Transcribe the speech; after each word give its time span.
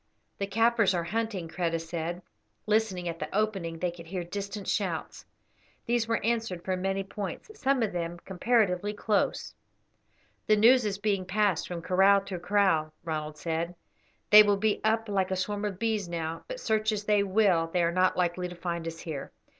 "The 0.39 0.47
Kaffirs 0.47 0.95
are 0.95 1.03
hunting," 1.03 1.47
Kreta 1.47 1.79
said. 1.79 2.23
Listening 2.65 3.07
at 3.07 3.19
the 3.19 3.29
opening 3.37 3.77
they 3.77 3.91
could 3.91 4.07
hear 4.07 4.23
distant 4.23 4.67
shouts. 4.67 5.27
These 5.85 6.07
were 6.07 6.19
answered 6.25 6.65
from 6.65 6.81
many 6.81 7.03
points, 7.03 7.51
some 7.59 7.83
of 7.83 7.91
them 7.91 8.17
comparatively 8.25 8.93
close. 8.95 9.53
"The 10.47 10.55
news 10.55 10.85
is 10.85 10.97
being 10.97 11.23
passed 11.27 11.67
from 11.67 11.83
kraal 11.83 12.19
to 12.21 12.39
kraal," 12.39 12.91
Ronald 13.03 13.37
said; 13.37 13.75
"they 14.31 14.41
will 14.41 14.57
be 14.57 14.81
up 14.83 15.07
like 15.07 15.29
a 15.29 15.35
swarm 15.35 15.65
of 15.65 15.77
bees 15.77 16.09
now, 16.09 16.45
but 16.47 16.59
search 16.59 16.91
as 16.91 17.03
they 17.03 17.21
will 17.21 17.67
they 17.67 17.83
are 17.83 17.91
not 17.91 18.17
likely 18.17 18.47
to 18.47 18.55
find 18.55 18.87
us 18.87 19.01
here. 19.01 19.31